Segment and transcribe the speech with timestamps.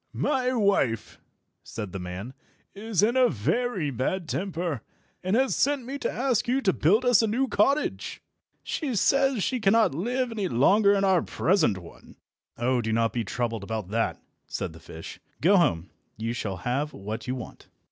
[0.13, 1.19] "My wife,"
[1.61, 2.33] said the man,
[2.73, 4.81] "is in a very bad temper,
[5.23, 8.19] and has sent me to ask you to build us a new cottage.
[8.63, 12.15] She says she cannot live any longer in our present one."
[12.57, 15.19] "Oh, do not be troubled about that," said the fish.
[15.39, 15.91] "Go home.
[16.17, 17.67] You shall have what you want."